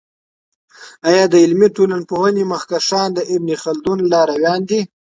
آیا 1.09 1.23
د 1.29 1.33
علمي 1.43 1.67
ټولپوهني 1.75 2.43
مخکښان 2.53 3.09
د 3.13 3.19
ابن 3.33 3.49
خلدون 3.63 3.97
لارویان 4.11 4.61
دی؟ 4.69 4.81